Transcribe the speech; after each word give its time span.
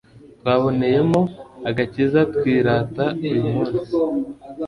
twaboneyemo 0.39 1.21
agakiza 1.69 2.19
twirata 2.35 3.05
uyu 3.25 3.41
munsi 3.51 3.83